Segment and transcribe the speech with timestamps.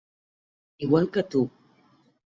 [0.87, 1.41] Igual que tu.